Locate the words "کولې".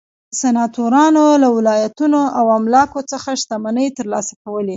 4.43-4.69